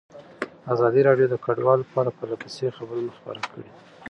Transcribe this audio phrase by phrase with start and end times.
[0.73, 3.69] ازادي راډیو د کډوال په اړه پرله پسې خبرونه خپاره کړي.